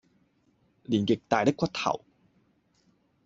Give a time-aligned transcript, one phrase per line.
[0.89, 2.03] 連極大的骨頭，